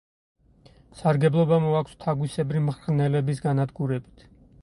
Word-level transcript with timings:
სარგებლობა 1.01 1.59
მოაქვს 1.65 1.99
თაგვისებრი 2.05 2.63
მღრღნელების 2.71 3.45
განადგურებით. 3.47 4.29